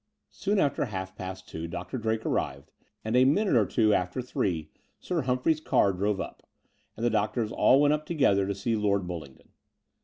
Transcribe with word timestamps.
Soon 0.31 0.57
after 0.57 0.85
half 0.85 1.15
past 1.15 1.47
two 1.47 1.67
Dr. 1.67 1.99
Drake 1.99 2.25
arrived, 2.25 2.71
and 3.05 3.15
a 3.15 3.23
minute 3.23 3.55
or 3.55 3.67
two 3.67 3.93
after 3.93 4.19
three 4.19 4.71
Sir 4.99 5.21
Humphrey's 5.21 5.61
car 5.61 5.93
drove 5.93 6.19
up; 6.19 6.41
and 6.97 7.05
the 7.05 7.11
doctors 7.11 7.51
all 7.51 7.79
went 7.79 7.93
up 7.93 8.07
together 8.07 8.47
to 8.47 8.55
see 8.55 8.75
Lord 8.75 9.05
Bullingdon. 9.05 9.49